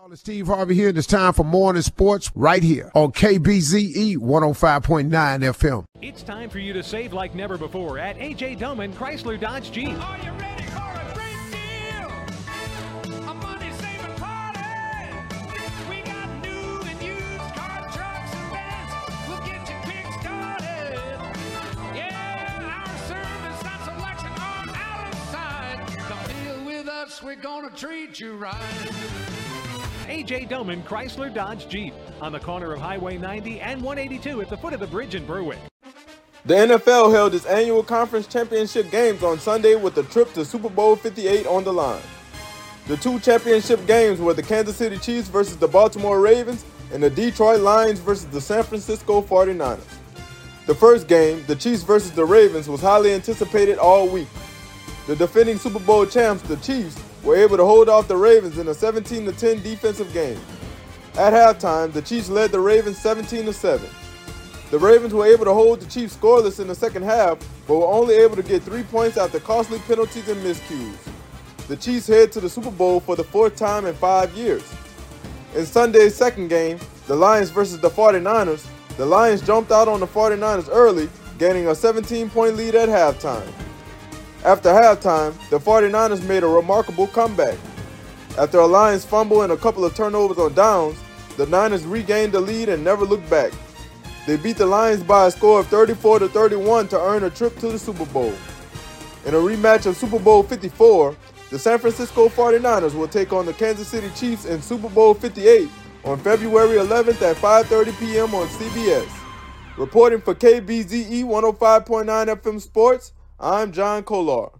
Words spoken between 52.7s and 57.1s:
highly anticipated all week. The defending Super Bowl champs, the Chiefs,